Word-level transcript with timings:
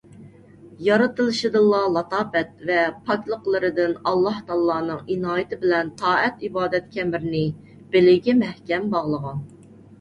يارىتلىشدىنلا 0.85 1.81
لاتاپەت 1.97 2.63
ۋە 2.69 2.79
پاكلىقلىرىدىن 3.11 3.93
ئاللاھتائالانىڭ 3.99 5.05
ئىنايىتى 5.17 5.61
بىلەن 5.67 5.95
تائەت- 6.03 6.41
ئىبادەت 6.49 6.91
كەمىرىنى 6.99 7.47
بېلىگە 7.95 8.39
مەھكەم 8.45 8.93
باغلىغان. 8.99 9.49